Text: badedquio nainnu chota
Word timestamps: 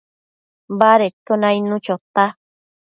badedquio 0.79 1.33
nainnu 1.43 1.77
chota 1.85 2.25